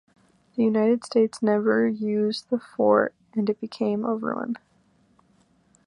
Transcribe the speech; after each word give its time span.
The 0.55 0.63
United 0.63 1.05
States 1.05 1.43
never 1.43 1.87
used 1.87 2.49
the 2.49 2.57
fort 2.57 3.13
and 3.35 3.47
it 3.51 3.61
became 3.61 4.03
a 4.03 4.15
ruin. 4.15 4.55